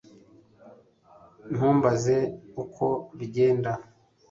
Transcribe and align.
Ntumbaze 1.55 2.15
uko 2.63 2.85
bigenda 3.17 3.71